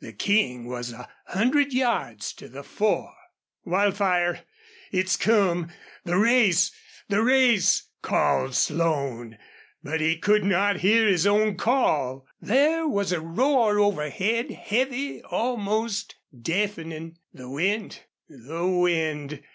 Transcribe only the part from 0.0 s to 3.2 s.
The King was a hundred yards to the fore.